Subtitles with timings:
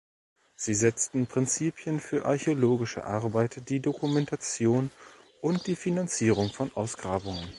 [0.55, 4.89] Sie setzen Prinzipien für archäologische Arbeit, die Dokumentation
[5.41, 7.47] und die Finanzierung von Ausgrabungen.